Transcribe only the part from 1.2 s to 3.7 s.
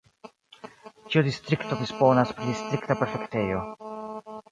distrikto disponas pri distrikta prefektejo.